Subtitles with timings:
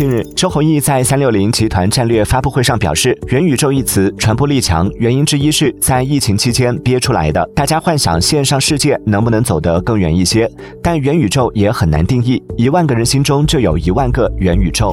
[0.00, 10.50] 近日周鸿祎在三六零集团战略发布会上表示元宇宙一词传播力强原因之一是在疫情期间憋出来的大家幻想线上世界能不能走得更远一些
[10.82, 14.90] 但元宇宙也很难定义一万个人心中就有一万个元宇宙。